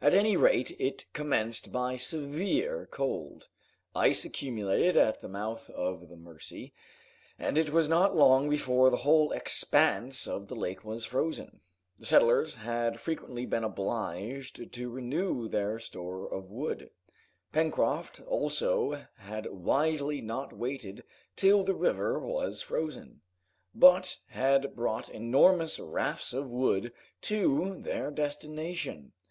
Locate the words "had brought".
24.26-25.08